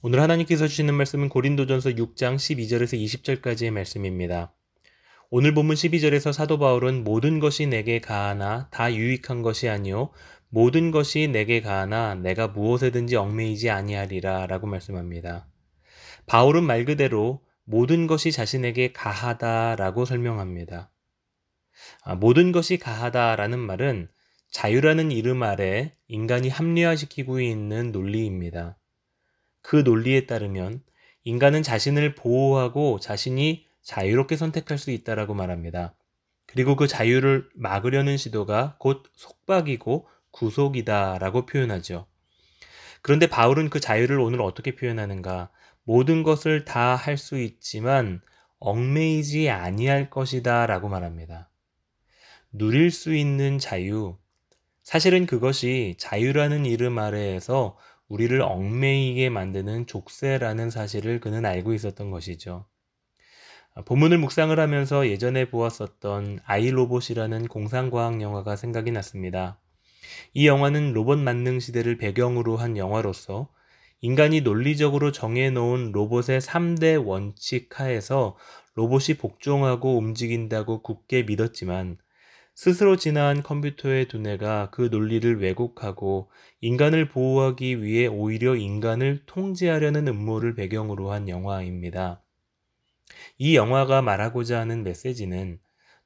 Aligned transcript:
오늘 0.00 0.20
하나님께서 0.20 0.68
주시는 0.68 0.94
말씀은 0.94 1.28
고린도전서 1.28 1.90
6장 1.90 2.36
12절에서 2.36 2.96
20절까지의 3.42 3.72
말씀입니다. 3.72 4.54
오늘 5.28 5.54
본문 5.54 5.74
12절에서 5.74 6.32
사도 6.32 6.60
바울은 6.60 7.02
모든 7.02 7.40
것이 7.40 7.66
내게 7.66 7.98
가하나 8.00 8.68
다 8.70 8.94
유익한 8.94 9.42
것이 9.42 9.68
아니요 9.68 10.12
모든 10.50 10.92
것이 10.92 11.26
내게 11.26 11.60
가하나 11.60 12.14
내가 12.14 12.46
무엇에든지 12.46 13.16
얽매이지 13.16 13.70
아니하리라라고 13.70 14.68
말씀합니다. 14.68 15.48
바울은 16.26 16.62
말 16.62 16.84
그대로 16.84 17.42
모든 17.64 18.06
것이 18.06 18.30
자신에게 18.30 18.92
가하다라고 18.92 20.04
설명합니다. 20.04 20.92
아, 22.04 22.14
모든 22.14 22.52
것이 22.52 22.78
가하다라는 22.78 23.58
말은 23.58 24.08
자유라는 24.52 25.10
이름 25.10 25.42
아래 25.42 25.96
인간이 26.06 26.50
합리화시키고 26.50 27.40
있는 27.40 27.90
논리입니다. 27.90 28.78
그 29.68 29.76
논리에 29.76 30.24
따르면 30.24 30.82
인간은 31.24 31.62
자신을 31.62 32.14
보호하고 32.14 33.00
자신이 33.00 33.66
자유롭게 33.82 34.34
선택할 34.34 34.78
수 34.78 34.90
있다라고 34.90 35.34
말합니다. 35.34 35.94
그리고 36.46 36.74
그 36.74 36.86
자유를 36.86 37.50
막으려는 37.54 38.16
시도가 38.16 38.76
곧 38.78 39.02
속박이고 39.12 40.08
구속이다라고 40.30 41.44
표현하죠. 41.44 42.06
그런데 43.02 43.26
바울은 43.26 43.68
그 43.68 43.78
자유를 43.78 44.18
오늘 44.20 44.40
어떻게 44.40 44.74
표현하는가? 44.74 45.50
모든 45.82 46.22
것을 46.22 46.64
다 46.64 46.96
할 46.96 47.18
수 47.18 47.38
있지만 47.38 48.22
얽매이지 48.60 49.50
아니할 49.50 50.08
것이다라고 50.08 50.88
말합니다. 50.88 51.50
누릴 52.52 52.90
수 52.90 53.14
있는 53.14 53.58
자유. 53.58 54.16
사실은 54.82 55.26
그것이 55.26 55.96
자유라는 55.98 56.64
이름 56.64 56.98
아래에서 56.98 57.76
우리를 58.08 58.40
얽매이게 58.40 59.28
만드는 59.28 59.86
족쇄라는 59.86 60.70
사실을 60.70 61.20
그는 61.20 61.44
알고 61.44 61.74
있었던 61.74 62.10
것이죠. 62.10 62.66
본문을 63.84 64.18
묵상을 64.18 64.58
하면서 64.58 65.06
예전에 65.06 65.50
보았었던 65.50 66.40
아이로봇이라는 66.44 67.46
공상과학 67.46 68.20
영화가 68.20 68.56
생각이 68.56 68.90
났습니다. 68.90 69.60
이 70.34 70.48
영화는 70.48 70.94
로봇 70.94 71.18
만능 71.18 71.60
시대를 71.60 71.98
배경으로 71.98 72.56
한 72.56 72.76
영화로서 72.76 73.48
인간이 74.00 74.40
논리적으로 74.40 75.12
정해놓은 75.12 75.92
로봇의 75.92 76.40
3대 76.40 77.04
원칙 77.04 77.78
하에서 77.78 78.36
로봇이 78.74 79.18
복종하고 79.18 79.98
움직인다고 79.98 80.82
굳게 80.82 81.24
믿었지만 81.24 81.98
스스로 82.58 82.96
진화한 82.96 83.44
컴퓨터의 83.44 84.08
두뇌가 84.08 84.70
그 84.72 84.88
논리를 84.90 85.40
왜곡하고 85.40 86.28
인간을 86.60 87.08
보호하기 87.08 87.84
위해 87.84 88.08
오히려 88.08 88.56
인간을 88.56 89.22
통제하려는 89.26 90.08
음모를 90.08 90.56
배경으로 90.56 91.12
한 91.12 91.28
영화입니다. 91.28 92.20
이 93.38 93.54
영화가 93.54 94.02
말하고자 94.02 94.58
하는 94.58 94.82
메시지는 94.82 95.60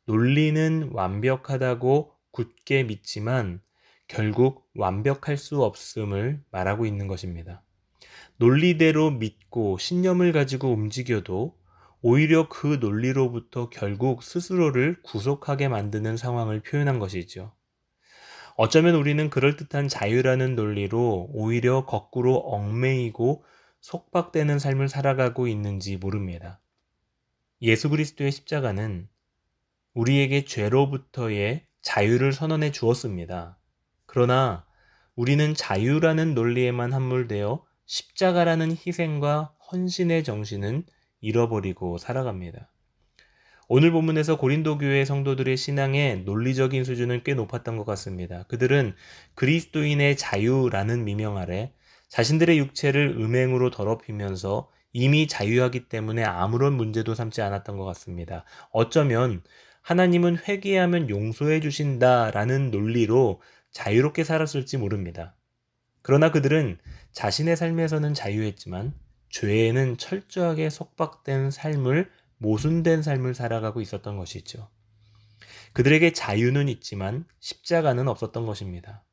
논리는 0.04 0.90
완벽하다고 0.92 2.12
굳게 2.32 2.82
믿지만 2.84 3.62
결국 4.06 4.68
완벽할 4.74 5.38
수 5.38 5.64
없음을 5.64 6.42
말하고 6.50 6.84
있는 6.84 7.08
것입니다. 7.08 7.62
논리대로 8.36 9.10
믿고 9.10 9.78
신념을 9.78 10.32
가지고 10.32 10.68
움직여도 10.68 11.56
오히려 12.02 12.48
그 12.48 12.78
논리로부터 12.80 13.70
결국 13.70 14.24
스스로를 14.24 15.00
구속하게 15.02 15.68
만드는 15.68 16.16
상황을 16.16 16.60
표현한 16.60 16.98
것이죠. 16.98 17.54
어쩌면 18.56 18.96
우리는 18.96 19.30
그럴듯한 19.30 19.88
자유라는 19.88 20.56
논리로 20.56 21.30
오히려 21.32 21.86
거꾸로 21.86 22.36
얽매이고 22.36 23.44
속박되는 23.80 24.58
삶을 24.58 24.88
살아가고 24.88 25.46
있는지 25.46 25.96
모릅니다. 25.96 26.60
예수 27.62 27.88
그리스도의 27.88 28.32
십자가는 28.32 29.08
우리에게 29.94 30.44
죄로부터의 30.44 31.66
자유를 31.82 32.32
선언해 32.32 32.72
주었습니다. 32.72 33.58
그러나 34.06 34.66
우리는 35.14 35.54
자유라는 35.54 36.34
논리에만 36.34 36.92
함몰되어 36.92 37.64
십자가라는 37.86 38.72
희생과 38.72 39.54
헌신의 39.70 40.24
정신은 40.24 40.84
잃어버리고 41.22 41.96
살아갑니다. 41.96 42.68
오늘 43.68 43.90
본문에서 43.90 44.36
고린도 44.36 44.76
교회 44.76 45.04
성도들의 45.06 45.56
신앙의 45.56 46.24
논리적인 46.24 46.84
수준은 46.84 47.22
꽤 47.24 47.32
높았던 47.32 47.78
것 47.78 47.86
같습니다. 47.86 48.42
그들은 48.48 48.94
그리스도인의 49.34 50.18
자유라는 50.18 51.04
미명 51.04 51.38
아래 51.38 51.72
자신들의 52.10 52.58
육체를 52.58 53.16
음행으로 53.18 53.70
더럽히면서 53.70 54.68
이미 54.92 55.26
자유하기 55.26 55.88
때문에 55.88 56.22
아무런 56.22 56.74
문제도 56.74 57.14
삼지 57.14 57.40
않았던 57.40 57.78
것 57.78 57.84
같습니다. 57.84 58.44
어쩌면 58.70 59.42
하나님은 59.80 60.38
회개하면 60.46 61.08
용서해 61.08 61.60
주신다라는 61.60 62.70
논리로 62.70 63.40
자유롭게 63.70 64.22
살았을지 64.24 64.76
모릅니다. 64.76 65.34
그러나 66.02 66.30
그들은 66.30 66.78
자신의 67.12 67.56
삶에서는 67.56 68.12
자유했지만 68.12 68.92
죄에는 69.32 69.96
철저하게 69.96 70.70
속박된 70.70 71.50
삶을 71.50 72.10
모순된 72.38 73.02
삶을 73.02 73.34
살아가고 73.34 73.80
있었던 73.80 74.16
것이죠. 74.16 74.68
그들에게 75.72 76.12
자유는 76.12 76.68
있지만 76.68 77.24
십자가는 77.40 78.06
없었던 78.08 78.44
것입니다. 78.46 79.04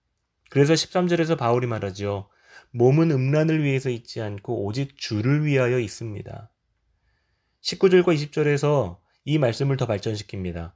그래서 0.49 0.73
13절에서 0.73 1.37
바울이 1.37 1.67
말하죠. 1.67 2.29
몸은 2.71 3.11
음란을 3.11 3.63
위해서 3.63 3.89
있지 3.89 4.21
않고 4.21 4.65
오직 4.65 4.97
주를 4.97 5.45
위하여 5.45 5.79
있습니다. 5.79 6.51
19절과 7.61 8.13
20절에서 8.15 8.97
이 9.23 9.37
말씀을 9.37 9.77
더 9.77 9.87
발전시킵니다. 9.87 10.73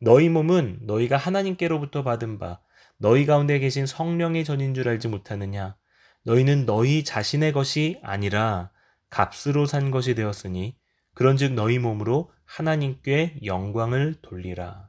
너희 0.00 0.28
몸은 0.28 0.80
너희가 0.82 1.16
하나님께로부터 1.16 2.02
받은 2.02 2.38
바 2.38 2.60
너희 2.96 3.26
가운데 3.26 3.58
계신 3.60 3.86
성령의 3.86 4.44
전인 4.44 4.74
줄 4.74 4.88
알지 4.88 5.06
못하느냐? 5.06 5.76
너희는 6.24 6.66
너희 6.66 7.04
자신의 7.04 7.52
것이 7.52 8.00
아니라 8.02 8.70
값으로 9.10 9.66
산 9.66 9.90
것이 9.90 10.14
되었으니 10.14 10.76
그런즉 11.14 11.52
너희 11.52 11.78
몸으로 11.78 12.32
하나님께 12.44 13.40
영광을 13.44 14.16
돌리라. 14.22 14.88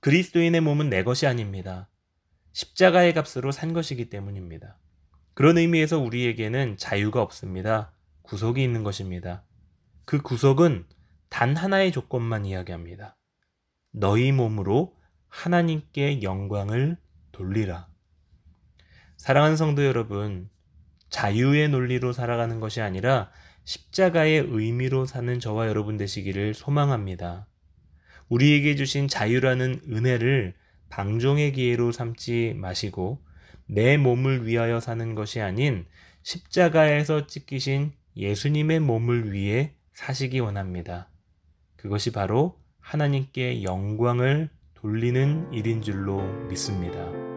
그리스도인의 0.00 0.60
몸은 0.60 0.90
내 0.90 1.02
것이 1.02 1.26
아닙니다. 1.26 1.88
십자가의 2.52 3.12
값으로 3.14 3.52
산 3.52 3.72
것이기 3.72 4.08
때문입니다. 4.08 4.78
그런 5.34 5.58
의미에서 5.58 5.98
우리에게는 5.98 6.76
자유가 6.76 7.22
없습니다. 7.22 7.92
구속이 8.22 8.62
있는 8.62 8.82
것입니다. 8.82 9.44
그 10.04 10.22
구속은 10.22 10.86
단 11.28 11.56
하나의 11.56 11.92
조건만 11.92 12.46
이야기합니다. 12.46 13.16
너희 13.92 14.32
몸으로 14.32 14.96
하나님께 15.28 16.22
영광을 16.22 16.96
돌리라. 17.32 17.88
사랑하는 19.16 19.56
성도 19.56 19.84
여러분, 19.84 20.48
자유의 21.10 21.68
논리로 21.68 22.12
살아가는 22.12 22.60
것이 22.60 22.80
아니라 22.80 23.30
십자가의 23.64 24.46
의미로 24.48 25.06
사는 25.06 25.40
저와 25.40 25.68
여러분 25.68 25.96
되시기를 25.96 26.54
소망합니다. 26.54 27.46
우리에게 28.28 28.76
주신 28.76 29.08
자유라는 29.08 29.82
은혜를 29.90 30.54
방종의 30.88 31.52
기회로 31.52 31.92
삼지 31.92 32.54
마시고 32.56 33.24
내 33.66 33.96
몸을 33.96 34.46
위하여 34.46 34.78
사는 34.80 35.14
것이 35.14 35.40
아닌 35.40 35.86
십자가에서 36.22 37.26
찢기신 37.26 37.92
예수님의 38.16 38.80
몸을 38.80 39.32
위해 39.32 39.74
사시기 39.94 40.40
원합니다. 40.40 41.08
그것이 41.76 42.12
바로 42.12 42.58
하나님께 42.80 43.62
영광을 43.62 44.50
돌리는 44.74 45.52
일인 45.52 45.82
줄로 45.82 46.22
믿습니다. 46.48 47.35